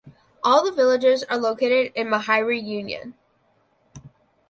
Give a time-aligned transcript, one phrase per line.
[0.43, 3.13] All the villages are located in Mehari Union.